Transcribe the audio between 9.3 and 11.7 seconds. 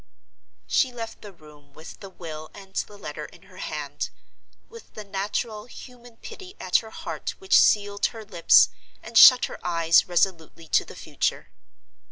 her eyes resolutely to the future.